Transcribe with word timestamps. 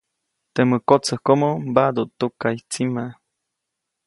Temä 0.53 0.77
kotsäjkomo 0.89 1.49
mbaʼduʼt 1.71 2.11
tukaʼy 2.19 2.57
tsima. 2.71 3.03